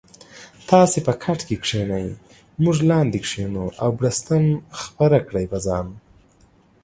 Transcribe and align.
تاسي 0.69 0.99
به 1.05 1.13
کټکی 1.23 1.57
کینې 1.65 2.05
مونږ 2.63 2.77
لاندې 2.89 3.19
کینو 3.27 3.65
او 3.81 3.89
بړستن 3.97 4.43
ښوره 4.79 5.19
کړي 5.27 5.45
په 5.51 5.57
ځان 5.65 5.87